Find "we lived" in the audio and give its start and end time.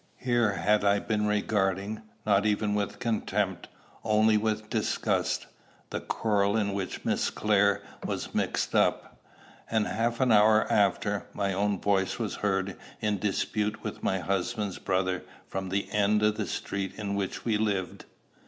17.45-18.05